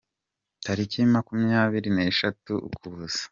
[0.65, 3.21] Tariki makumyabiri nesheshatu Ukuboza